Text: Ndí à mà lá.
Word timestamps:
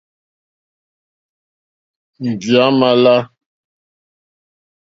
Ndí 2.27 2.53
à 2.63 2.65
mà 2.79 2.89
lá. 3.03 3.15